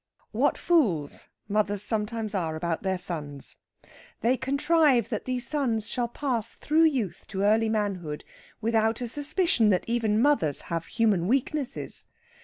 [0.31, 3.55] What fools mothers sometimes are about their sons!
[4.21, 8.23] They contrive that these sons shall pass through youth to early manhood
[8.61, 12.07] without a suspicion that even mothers have human weaknesses.